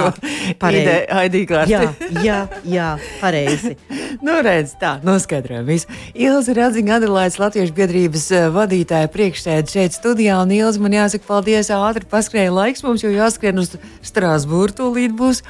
[0.60, 0.96] pareizi.
[1.26, 1.72] ID, karti.
[1.74, 1.82] Jā,
[2.24, 2.90] jā, jā,
[3.22, 3.76] pareizi.
[4.20, 5.86] Nu, redz, tā, noskaidrojam visu.
[6.18, 11.70] Ilza Radziņa, Adelaides Latviešu biedrības eh, vadītāja priekšsēde šeit studijā, un Ilza man jāsaka paldies,
[11.72, 15.44] ātri paskrēja laiks mums, jo jāskrien uz Strasbūru tūlīt būs.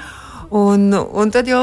[0.51, 1.63] Un, un tad, jau,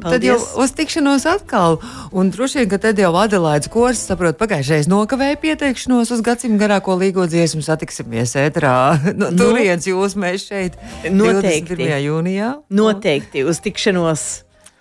[0.00, 0.54] tad jau Paldies.
[0.56, 1.76] uz tikšanos atkal.
[2.16, 6.96] Un droši vien, ka tad jau Adelaides kurs, saprot, pagājušais nokavēja pieteikšanos uz gadsimtu garāko
[6.96, 7.60] līgo dziesmu.
[7.66, 8.72] Satiksimies ētrā.
[9.12, 9.36] No, Nu.
[9.52, 11.76] turienes jūs mēs šeit Noteikti.
[11.76, 12.00] 21.
[12.06, 12.48] jūnijā.
[12.72, 14.24] Noteikti uz tikšanos.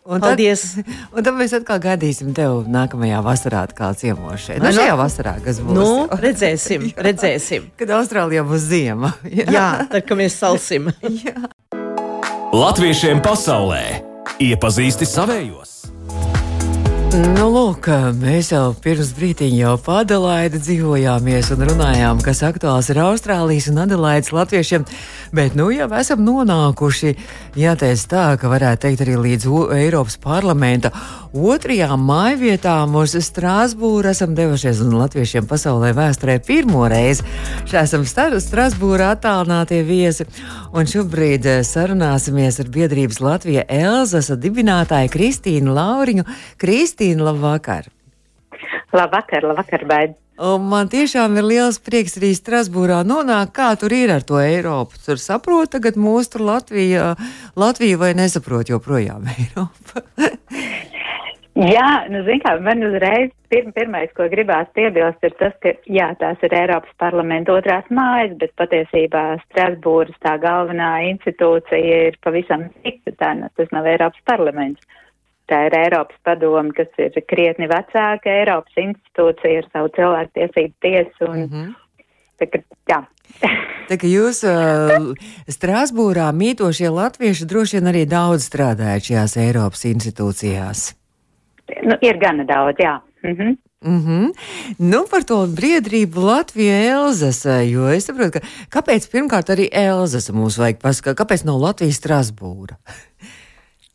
[0.01, 0.63] Un tad, Paldies!
[1.13, 4.57] un tad mēs atkal gaidīsim tevi nākamajā vasarā, kā ciemos šeit.
[4.63, 4.77] Nu, nu?
[4.79, 5.75] šajā vasarā, kas būs.
[5.77, 5.91] Nu,
[6.23, 7.67] redzēsim, redzēsim.
[7.77, 9.13] Kad Austrālijā būs ziema.
[9.27, 10.89] Jā, tad, kad mēs salsim.
[12.51, 14.01] Latviešiem pasaulē
[14.43, 15.80] iepazīsti savējos.
[17.11, 17.89] Nu, lūk,
[18.21, 23.81] mēs jau pirms brīdiņa jau pa Adelaidi dzīvojāmies un runājām, kas aktuāls ir Austrālijas un
[23.83, 24.85] Adelaides latviešiem.
[25.35, 27.11] Bet nu jau esam nonākuši,
[27.59, 30.93] jāteic tā, ka varētu teikt arī līdz Eiropas parlamenta
[31.31, 37.23] otrajām mājvietām uz Strasbūru esam devušies un latviešiem pasaulē vēsturē pirmo reizi.
[37.71, 40.27] Šā esam Strasbūrā attālinātie viesi.
[40.75, 46.27] Un šobrīd eh, sarunāsimies ar biedrības Latvija Elzasa dibinātāju Kristīnu Lauriņu.
[47.01, 47.87] Kristīna, labvakar!
[48.93, 50.13] Labvakar, labvakar, baidz.
[50.37, 53.55] Un man tiešām ir liels prieks arī Strasbūrā nonākt.
[53.57, 54.99] Kā tur ir ar to Eiropu?
[55.01, 57.07] Tur saprot tagad mūsu tur Latvija,
[57.57, 60.05] Latvija vai nesaprot joprojām Eiropu?
[61.73, 66.13] Jā, nu, zin kā, man uzreiz pir, pirmais, ko gribās piebilst, ir tas, ka, jā,
[66.21, 73.17] tās ir Eiropas parlamenta otrās mājas, bet patiesībā Strasbūras tā galvenā institūcija ir pavisam cita,
[73.17, 74.85] tā, nu, tas nav Eiropas parlaments.
[75.51, 81.41] Tā ir Eiropas padoma, kas ir krietni vecāka Eiropas institūcija ar savu cilvēktiesību tiesu un,
[81.41, 81.73] mm -hmm.
[82.39, 82.99] tā, ka, jā.
[83.89, 85.11] Tā kā jūs uh,
[85.51, 90.95] Strasbūrā mītošie latvieši droši vien arī daudz strādājat šajās Eiropas institūcijās.
[91.83, 92.99] nu, ir gana daudz, jā.
[93.23, 93.57] Mm -hmm.
[93.81, 94.33] Mm -hmm.
[94.77, 98.39] Nu, par to biedrību Latvija Elzas, jo es saprotu, ka
[98.79, 102.75] kāpēc pirmkārt arī Elzas mums vajag paskaidrot, kāpēc nav Latvijas Strasbūra?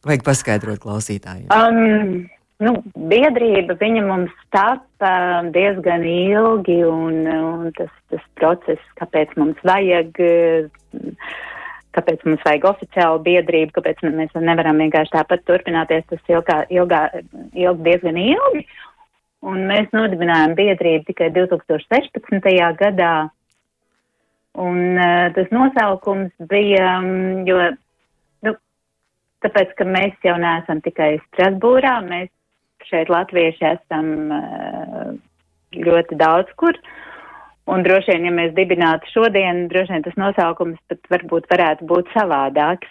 [0.06, 1.48] Vajag paskaidrot klausītājiem.
[1.54, 2.26] Um,
[2.62, 2.76] nu,
[3.10, 5.12] biedrība viņa mums tapa
[5.54, 10.20] diezgan ilgi, un, un tas, tas process, kāpēc mums vajag,
[11.96, 17.06] kāpēc mums vajag oficiālu biedrību, kāpēc mēs nevaram vienkārši tāpat turpināties, tas ilgā, ilgā,
[17.56, 18.66] ilg diezgan ilgi.
[19.46, 22.46] Un mēs nodibinājām biedrību tikai 2016.
[22.80, 23.14] gadā.
[24.56, 27.60] Un uh, tas nosaukums bija, um, jo
[29.46, 32.30] tāpēc, ka mēs jau neesam tikai Strasbūrā, mēs
[32.86, 35.10] šeit latvieši esam uh,
[35.74, 36.76] ļoti daudz kur.
[37.66, 42.12] Un droši vien, ja mēs dibinātu šodien, droši vien tas nosaukums pat varbūt varētu būt
[42.14, 42.90] savādāks.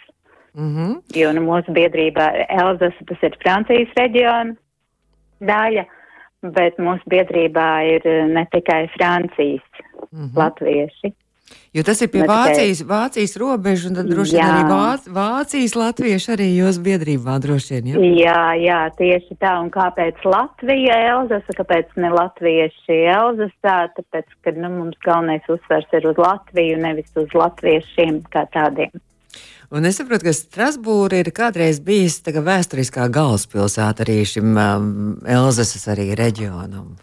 [0.56, 0.92] Mm -hmm.
[1.16, 4.56] Jo nu, mūsu biedrībā Elzas, tas ir Francijas reģiona
[5.40, 5.84] daļa,
[6.56, 10.36] bet mūsu biedrībā ir eh, ne tikai Francijas Mm -hmm.
[10.36, 11.12] latvieši.
[11.76, 14.52] Jo tas ir pie Bet tikai- Vācijas, Vācijas robežas, un tad droši vien Jā.
[14.54, 17.86] arī Vāc, Vācijas latvieši arī jūs biedrībā droši vien.
[17.86, 17.96] Ja?
[18.00, 19.52] Jā, jā, tieši tā.
[19.60, 23.76] Un kāpēc Latvija Elzasa, kāpēc ne latvieši Elzasā?
[23.98, 28.90] Tāpēc, ka nu, mums galvenais uzsvers ir uz Latviju, nevis uz latviešiem kā tādiem.
[29.70, 35.20] Un es saprotu, ka Strasbūra ir kādreiz bijis tā kā vēsturiskā galvaspilsēta arī šim um,
[35.26, 36.96] Elzasas arī reģionam.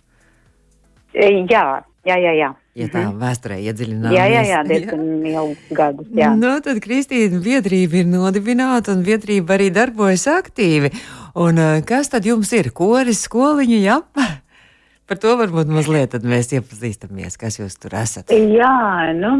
[1.14, 2.34] Jā, jā, jā.
[2.40, 2.54] jā.
[2.74, 4.16] Ja tā vēsturē iedziļināmies.
[4.18, 6.08] Jā, jā, jā, diezgan ilgus gadus.
[6.18, 6.32] Jā.
[6.34, 10.90] Nu, tad Kristīna biedrība ir nodibināta un biedrība arī darbojas aktīvi.
[11.38, 12.72] Un uh, kas tad jums ir?
[12.74, 14.00] Koris, skoliņa, jā?
[15.10, 18.34] Par to varbūt mazliet tad mēs iepazīstamies, kas jūs tur esat.
[18.34, 18.74] Jā,
[19.22, 19.36] nu,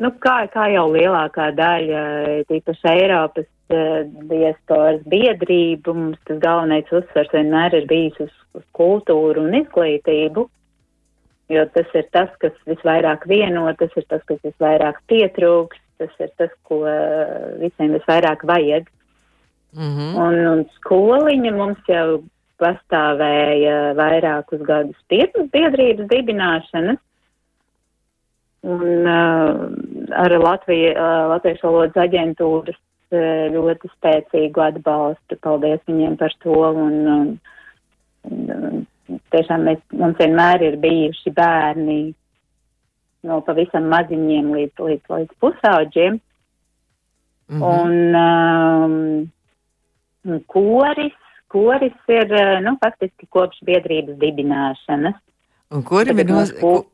[0.00, 2.02] nu kā, kā jau lielākā daļa,
[2.48, 9.44] tīpaši Eiropas uh, diasporas biedrību, mums tas galvenais uzsvers vienmēr ir bijis uz, uz kultūru
[9.44, 10.48] un izglītību,
[11.52, 16.32] jo tas ir tas, kas visvairāk vieno, tas ir tas, kas visvairāk pietrūks, tas ir
[16.40, 18.88] tas, ko uh, visiem visvairāk vajag.
[19.76, 20.16] Mm -hmm.
[20.24, 22.22] Un, un skoliņa mums jau
[22.62, 26.98] pastāvēja vairākus gadus pirms biedrības dibināšanas.
[28.66, 29.52] Un uh,
[30.24, 35.38] ar Latviju, uh, Latvijas valodas aģentūras uh, ļoti spēcīgu atbalstu.
[35.40, 36.56] Paldies viņiem par to.
[36.72, 37.38] Un, un,
[38.30, 38.86] un,
[39.34, 42.00] tiešām mēs, mums vienmēr ir bijuši bērni
[43.26, 46.20] no pavisam maziņiem līdz, līdz, līdz pusauģiem.
[47.46, 47.62] Mm -hmm.
[47.62, 47.92] Un
[50.26, 55.18] um, koris, koris ir, nu, faktiski kopš biedrības dibināšanas.
[55.74, 56.52] Un korim ir, nos,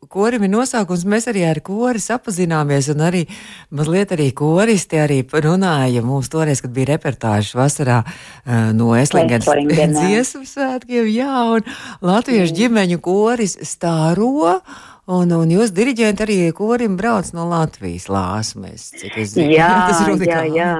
[0.08, 3.20] korim ir nosaukums, mēs arī ar kori sapazināmies, un arī
[3.68, 9.50] mazliet arī koristi arī runāja mums toreiz, kad bija reportāžas vasarā uh, no Eslingenas
[9.98, 11.68] dziesmu svētkiem, jā, un
[12.00, 12.58] latviešu mm.
[12.62, 14.56] ģimeņu koris stāro,
[15.04, 19.52] un, un jūs diriģenti arī korim brauc no Latvijas lāsmes, cik es zinu.
[19.58, 20.24] Jā, tas.
[20.24, 20.74] Jā, jā.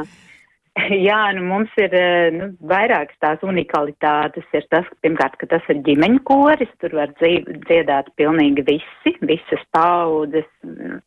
[1.08, 4.46] Jā, nu mums ir eh, nu, vairākas tās unikalitātes.
[4.56, 10.48] Ir tas, pirmkārt, ka tas ir ģimeņu koris, tur var dziedāt pilnīgi visi, visas paudzes,
[10.66, 11.00] mm,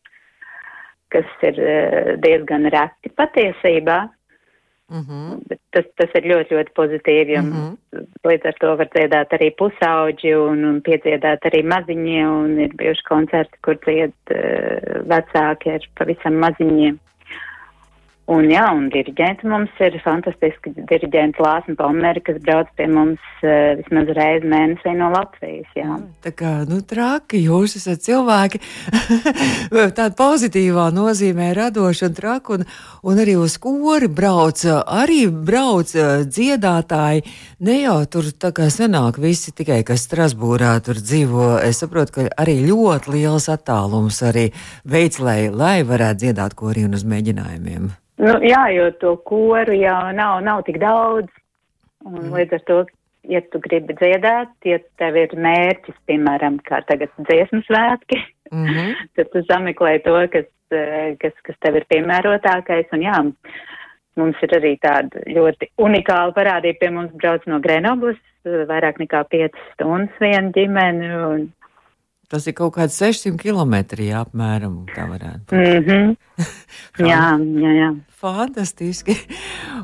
[1.13, 4.05] kas ir eh, diezgan reti patiesībā.
[4.85, 5.57] Mm -hmm.
[5.73, 8.03] tas, tas ir ļoti, ļoti pozitīvi, jo mm -hmm.
[8.29, 13.03] līdz ar to var dziedāt arī pusauģi un, un piedziedāt arī maziņie, un ir bijuši
[13.09, 16.99] koncerti, kur dzied uh, vecāki ar pavisam maziņiem.
[18.25, 20.71] Un, jā, un diriģenti mums ir fantastiski.
[20.89, 25.67] Diriģents Lāsma Palmeri, kas brauc pie mums uh, vismaz reizi mēnesī no Latvijas.
[25.77, 25.91] Jā.
[25.91, 28.57] Mm, tā kā, nu, traki, jūs esat cilvēki
[29.99, 32.65] tāda pozitīvā nozīmē radoši un traki, un,
[33.05, 35.93] un arī uz kori brauc, arī brauc
[36.25, 37.21] dziedātāji.
[37.61, 41.59] Ne jau tur tā kā senāk visi tikai, kas Strasbūrā tur dzīvo.
[41.61, 44.47] Es saprotu, ka arī ļoti liels attālums arī
[44.81, 47.93] veids, lai, lai varētu dziedāt kori un uz mēģinājumiem.
[48.21, 51.31] Nu, jā, jo to koru jau nav, nav tik daudz.
[52.05, 52.33] Un mm.
[52.37, 52.77] līdz ar to,
[53.27, 58.19] ja tu gribi dziedāt, ja tev ir mērķis, piemēram, kā tagad dziesmu svētki,
[58.51, 58.93] mm -hmm.
[59.17, 62.93] tad tu sameklē to, kas, eh, kas, kas tev ir piemērotākais.
[62.93, 63.17] Un jā,
[64.15, 66.79] mums ir arī tāda ļoti unikāla parādība.
[66.79, 71.11] Pie mums brauc no Grenoblas vairāk nekā 5 stundas viena ģimene.
[71.27, 71.53] Un,
[72.31, 73.75] Tas ir kaut kāds 600 km
[74.17, 74.85] apmēram.
[74.95, 76.17] Tā varētu būt.
[76.35, 77.07] Mm -hmm.
[77.11, 77.89] jā, jā, jā.
[78.19, 79.15] Fantastiski.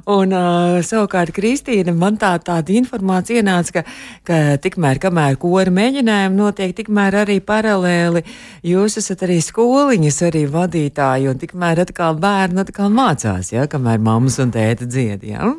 [0.05, 3.83] Un uh, savukārt, Kristīna, man tā tāda informācija ienāca, ka,
[4.23, 8.23] ka tikmēr, kamēr kora mēģinājumi notiek, tikmēr arī paralēli
[8.63, 14.39] jūs esat arī skoliņas arī vadītāji, un tikmēr atkal bērni atkal mācās, ja, kamēr mammas
[14.39, 15.53] un tēta dzied, ja?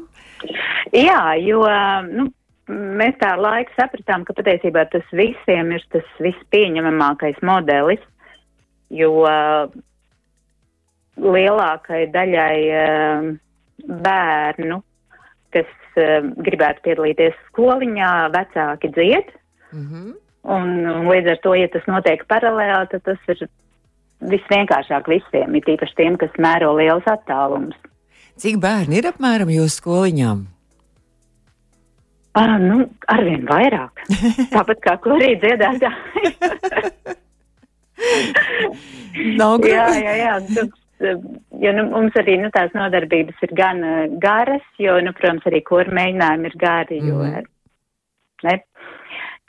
[0.92, 1.62] Jā, jo,
[2.11, 2.27] nu,
[2.73, 8.03] mēs tā laika sapratām, ka patiesībā tas visiem ir tas vispieņemamākais modelis,
[8.93, 9.13] jo
[11.23, 13.31] lielākai daļai uh,
[14.05, 14.81] bērnu,
[15.53, 19.33] kas uh, gribētu piedalīties skoliņā, vecāki dzied.
[19.73, 20.13] Mm -hmm.
[20.43, 23.49] un, un līdz ar to, ja tas notiek paralēli, tad tas ir
[24.21, 27.77] visvienkāršāk visiem, ir tīpaši tiem, kas mēro liels attālums.
[28.37, 30.47] Cik bērni ir apmēram jūsu skoliņām?
[32.33, 34.07] Ah, nu, arvien vairāk.
[34.55, 36.31] Tāpat kā korī dziedātāji.
[39.38, 39.75] Nav grūti.
[39.75, 40.35] jā, jā, jā.
[40.49, 40.64] Tu,
[41.61, 45.61] jo nu, mums arī nu, tās nodarbības ir gan uh, garas, jo, nu, protams, arī
[45.66, 47.45] kur mēģinājumi ir gari, jo mm.
[48.49, 48.57] ne,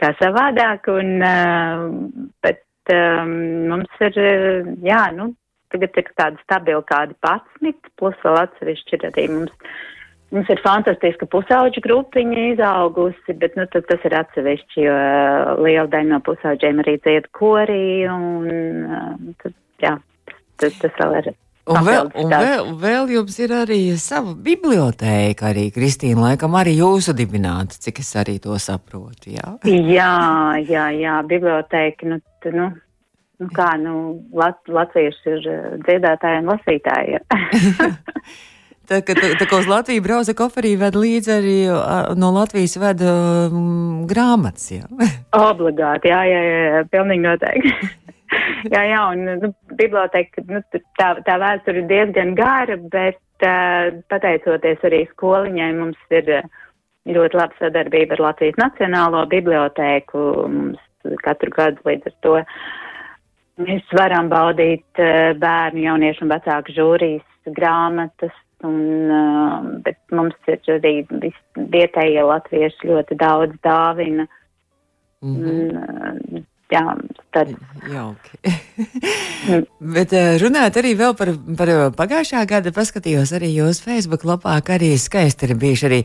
[0.01, 0.81] kā savādāk.
[0.91, 1.87] Un, uh,
[2.43, 3.31] bet um,
[3.71, 4.13] mums ir,
[4.83, 5.31] jā, nu,
[5.73, 9.55] tagad ir tāda stabila kādi 11, plus vēl atsevišķi ir arī mums
[10.33, 16.09] Mums ir fantastiska pusauģa grupiņa izaugusi, bet nu, tas ir atsevišķi, jo uh, liela daļa
[16.09, 19.11] no pusauģiem arī dzied korī, un uh,
[19.43, 19.91] tad, jā,
[20.57, 21.27] tas, tas vēl ir.
[21.69, 27.13] Un vēl, un vēl, vēl jums ir arī sava bibliotēka, arī Kristīna, laikam arī jūsu
[27.15, 29.53] dibināta, cik es arī to saprotu, jā?
[29.69, 30.15] jā,
[30.65, 32.71] jā, jā, bibliotēka, nu, tu, nu,
[33.37, 33.93] nu kā, nu,
[34.33, 37.21] lat, latvieši ir uh, dziedātāji un lasītāji.
[38.83, 41.59] Tā, ka, tā, tā kā uz Latviju brauca koferī, ved līdzi arī
[42.19, 44.65] no Latvijas ved um, grāmatas.
[44.73, 44.89] Jā.
[45.51, 47.71] Obligāti, jā, jā, jā, jā pilnīgi noteikti.
[48.73, 50.59] jā, jā, un nu, biblioteka, nu,
[50.99, 56.35] tā, tā vēsture ir diezgan gara, bet uh, pateicoties arī skoliņai, mums ir
[57.07, 60.29] ļoti laba sadarbība ar Latvijas Nacionālo bibliotēku.
[60.51, 62.37] Mums katru gadu līdz ar to
[63.63, 70.61] mēs varam baudīt uh, bērnu, jauniešu un vecāku žūrijas grāmatas Un, uh, bet mums ir
[70.71, 70.93] arī
[71.57, 74.27] vietējie latvieši ļoti daudz dāvina.
[75.23, 75.49] Mm -hmm.
[75.49, 76.83] un, uh, jā,
[77.33, 77.51] tad.
[77.91, 78.39] Jauki.
[79.95, 84.93] Bet runājot arī vēl par, par pagājušā gada, paskatījos arī jūsu Facebook lapā, ka arī
[85.01, 85.99] skaisti ir bijuši arī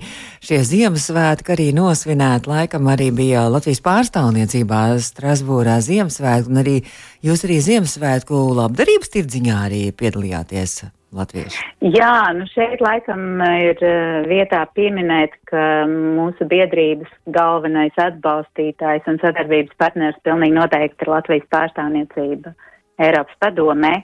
[0.44, 2.50] šie Ziemassvētki, arī nosvinēt.
[2.50, 6.76] Laikam arī bija Latvijas pārstāvniecībā Strasbūrā Ziemassvētku, un arī
[7.24, 10.80] jūs arī Ziemassvētku labdarības tirdziņā arī piedalījāties.
[11.16, 11.62] Latvieši?
[11.94, 19.78] Jā, nu šeit laikam ir uh, vietā pieminēt, ka mūsu biedrības galvenais atbalstītājs un sadarbības
[19.80, 22.54] partners pilnīgi noteikti ir Latvijas pārstāvniecība
[22.98, 23.94] Eiropas padomē,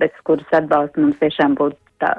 [0.00, 2.14] bez kuras atbalsta mums tiešām būtu tā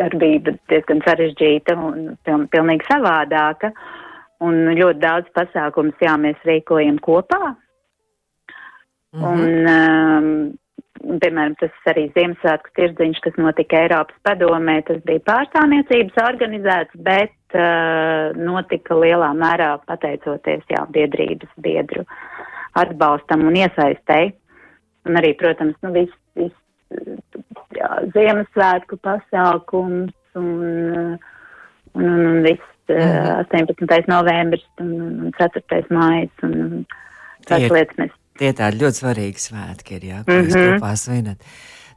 [0.00, 3.72] darbība diezgan sarežģīta un piln, pilnīgi savādāka.
[4.44, 7.54] Un ļoti daudz pasākums, jā, mēs rīkojam kopā.
[9.16, 9.32] Mm -hmm.
[9.32, 9.40] Un,
[9.72, 10.58] um,
[11.06, 18.34] piemēram, tas arī Ziemassvētku tirdziņš, kas notika Eiropas padomē, tas bija pārstāvniecības organizēts, bet uh,
[18.38, 22.06] notika lielā mērā pateicoties, jā, biedrības biedru
[22.76, 24.34] atbalstam un iesaistēji.
[25.06, 26.56] Un arī, protams, nu, viss, viss
[27.76, 31.18] jā, Ziemassvētku pasākums un, un,
[31.94, 33.46] un, un viss mm.
[33.46, 34.06] 18.
[34.10, 34.94] novembris un,
[35.26, 35.82] un 4.
[35.94, 36.86] mājas un, un
[37.46, 38.14] tās lietas mēs.
[38.36, 40.50] Tie tādi ļoti svarīgi svētki ir, jā, ko mm -hmm.
[40.50, 41.38] jūs kopā svinat.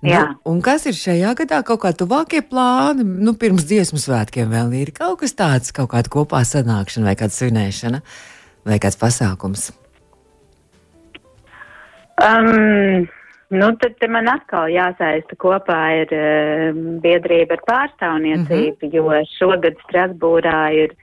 [0.01, 0.21] Nu, Jā.
[0.47, 3.03] un kas ir šajā gadā kaut kā tuvākie plāni?
[3.03, 7.35] Nu, pirms dziesmu svētkiem vēl ir kaut kas tāds, kaut kāda kopā sanākšana vai kāda
[7.35, 7.99] svinēšana
[8.65, 9.71] vai kāds pasākums.
[12.23, 13.07] Um,
[13.49, 18.93] Nu, tad man atkal jāsaista kopā ir uh, biedrība ar pārstāvniecību, mm -hmm.
[18.93, 20.93] jo šogad Strasbūrā ir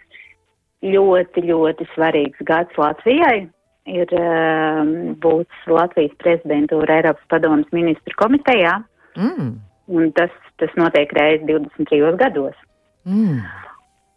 [0.86, 3.48] ļoti, ļoti svarīgs gads Latvijai.
[3.86, 4.82] Ir uh,
[5.22, 8.80] būts Latvijas prezidentūra Eiropas padomas ministru komitejā,
[9.14, 9.52] mm.
[9.94, 12.58] un tas, tas notiek reiz 23 gados.
[13.06, 13.44] Mm.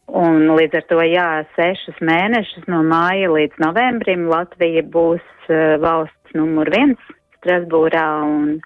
[0.10, 6.34] Un līdz ar to, jā, sešus mēnešus no māja līdz novembrim Latvija būs uh, valsts
[6.34, 8.58] numur viens Strasbūrā un,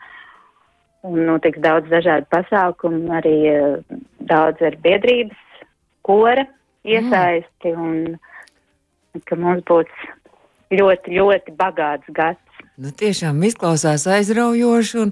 [1.04, 5.68] un notiks daudz dažādu pasākumu, arī uh, daudz ar biedrības
[6.08, 6.48] kora
[6.88, 7.84] iesaisti mm.
[9.14, 9.92] un ka mums būs
[10.80, 12.62] ļoti, ļoti bagāts gads.
[12.78, 15.12] Nu, tiešām izklausās aizraujoši un,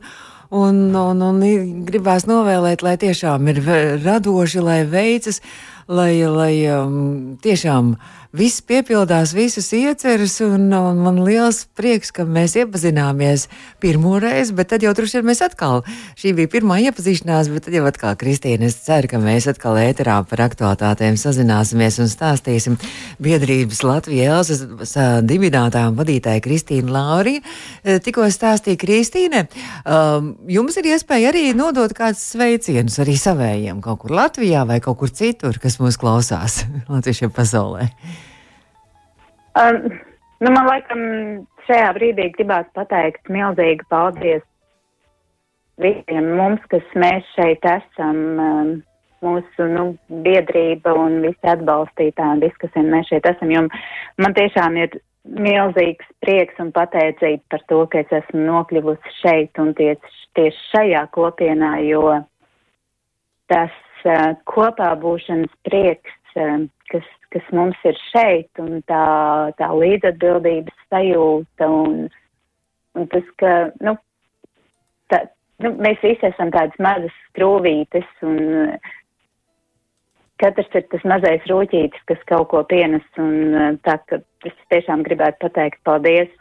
[0.49, 1.43] un, un, un
[1.87, 3.61] gribās novēlēt, lai tiešām ir
[4.01, 5.41] radoši, lai veicas,
[5.91, 7.95] lai, lai um, tiešām
[8.31, 13.47] viss piepildās, visas ieceras, un, un man liels prieks, ka mēs iepazināmies
[13.83, 15.83] pirmo reizi, bet tad jau droši vien mēs atkal,
[16.19, 20.21] šī bija pirmā iepazīšanās, bet tad jau atkal, Kristīne, es ceru, ka mēs atkal ēterā
[20.29, 22.77] par aktualitātēm sazināsimies un stāstīsim
[23.21, 24.95] biedrības Latvijas Elsas
[25.27, 27.43] dibinātājām vadītāja Kristīna Laurija.
[27.83, 29.43] Eh, tikko stāstīja Kristīne,
[29.83, 35.01] um, jums ir iespēja arī nodot kādus sveicienus arī savējiem kaut kur Latvijā vai kaut
[35.01, 36.61] kur citur, kas mūs klausās
[36.93, 37.89] latviešiem pasaulē.
[39.59, 39.81] Um,
[40.39, 41.01] nu, man laikam
[41.67, 44.45] šajā brīdī gribās pateikt milzīgi paldies
[45.81, 48.71] visiem mums, kas mēs šeit esam, um,
[49.25, 49.85] mūsu nu,
[50.25, 53.65] biedrība un visi atbalstītāji, un visi, kas mēs šeit esam, jo
[54.21, 59.73] man tiešām ir milzīgs prieks un pateicība par to, ka es esmu nokļuvusi šeit un
[59.77, 62.17] tieši, tieši šajā kopienā, jo
[63.51, 63.73] tas
[64.07, 69.03] uh, kopā būšanas prieks, uh, kas kas mums ir šeit, un tā,
[69.59, 72.09] tā līdzatbildības sajūta, un,
[72.97, 73.95] un tas, ka, nu,
[75.11, 75.23] tā,
[75.63, 78.75] nu, mēs visi esam tādas mazas skrūvītes, un
[80.43, 85.45] katrs ir tas mazais rūķītis, kas kaut ko pienes, un tā, ka es tiešām gribētu
[85.45, 86.31] pateikt paldies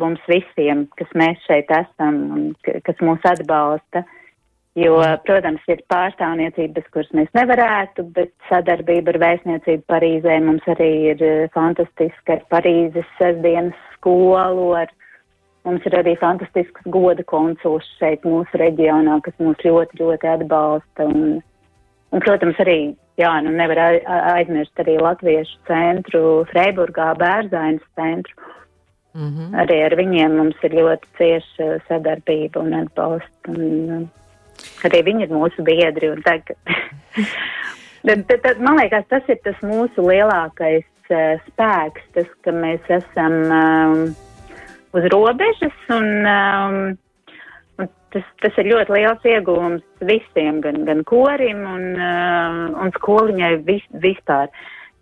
[0.00, 4.06] mums visiem, kas mēs šeit esam, un kas mūs atbalsta.
[4.78, 11.22] Jo, protams, ir pārstāvniecības, kuras mēs nevarētu, bet sadarbība ar vēstniecību Parīzē mums arī ir
[11.24, 14.92] eh, fantastiska ar Parīzes sestdienas skolu, ar
[15.66, 21.08] mums ir arī fantastisks goda konsuls šeit mūsu reģionā, kas mūs ļoti, ļoti atbalsta.
[21.08, 21.40] Un,
[22.12, 22.78] un protams, arī,
[23.18, 23.80] jā, nu nevar
[24.34, 28.36] aizmirst arī Latviešu centru Freiburgā, Bērzainas centru.
[29.16, 29.58] Mm -hmm.
[29.64, 33.48] Arī ar viņiem mums ir ļoti cieša sadarbība un atbalsts.
[33.48, 34.06] Un,
[34.86, 36.12] Arī viņi ir mūsu biedri.
[36.26, 36.52] Tad,
[38.06, 42.90] tad, tad, tad, man liekas, tas ir tas mūsu lielākais uh, spēks, tas, ka mēs
[42.98, 44.00] esam um,
[44.96, 46.78] uz robežas un, um,
[47.78, 53.54] un tas, tas ir ļoti liels ieguvums visiem, gan, gan korim un, uh, un skoliņai
[53.68, 54.52] vis, vispār.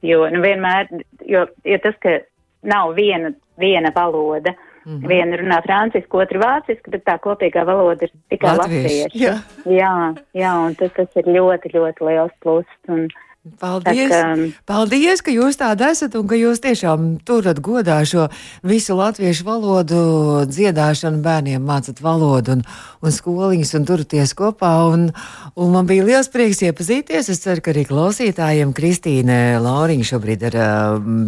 [0.04, 0.90] Jo, nu, vienmēr,
[1.26, 2.18] jo, jo tas, ka
[2.66, 4.52] nav viena, viena valoda,
[4.86, 5.08] Mm -hmm.
[5.08, 9.18] Viena runā franciski, otra vāciski, bet tā kopīgā valoda ir tikai latviešu.
[9.18, 9.34] Jā.
[9.66, 12.68] jā, jā, un tas, tas ir ļoti, ļoti liels pluss.
[12.88, 13.08] Un,
[13.60, 14.10] Paldies!
[14.10, 18.24] Tā, ka, Paldies, ka jūs tāda esat un ka jūs tiešām turat godā šo
[18.66, 20.00] visu latviešu valodu,
[20.50, 22.64] dziedāšanu bērniem, mācat valodu un,
[23.06, 24.72] un skoliņas un turaties kopā.
[24.90, 25.06] Un,
[25.54, 27.30] un man bija liels prieks iepazīties.
[27.30, 30.60] Es ceru, ka arī klausītājiem Kristīne Lauriņa šobrīd ir,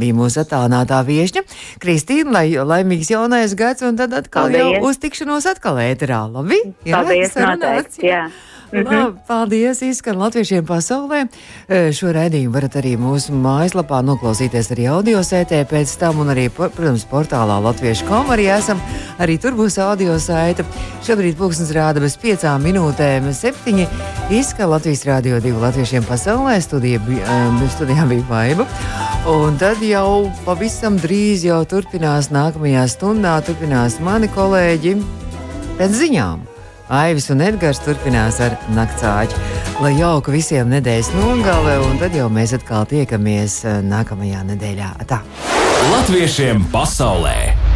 [0.02, 1.46] bija mūsu attālinātā viešņa.
[1.84, 4.74] Kristīna, lai laimīgs jaunais gads un tad atkal Paldies.
[4.74, 6.24] jau uz tikšanos atkal ēterā.
[6.34, 6.64] Labi?
[6.82, 8.26] Jā, Paldies, noteikti, jā.
[8.72, 8.84] -hmm.
[8.92, 9.82] Labi, paldies!
[9.82, 11.26] Izskan latviešiem pasaulē.
[11.68, 17.06] Šo raidījumu varat arī mūsu mājaslapā noklausīties arī audio sētē pēc tam, un arī, protams,
[17.08, 18.80] portālā latviešu.com arī esam.
[19.18, 20.64] Arī tur būs audio saita.
[21.06, 23.88] Šobrīd pulksnes rāda bez piecām minūtēm septiņi.
[24.30, 26.60] Izskan Latvijas rādio divu latviešiem pasaulē.
[26.60, 27.00] Studija,
[27.72, 28.68] studijā bija vaiba.
[29.28, 34.94] Un tad jau pavisam drīz jau turpinās nākamajā stundā, turpinās mani kolēģi
[35.80, 36.57] pēc ziņām.
[36.88, 39.36] Aivis un Edgars turpinās ar naktsāķu.
[39.84, 44.92] Lai jauka visiem nedēļas nogale, un tad jau mēs atkal tiekamies eh, nākamajā nedēļā.
[45.10, 45.20] Tā.
[45.92, 47.67] Latviešiem pasaulē!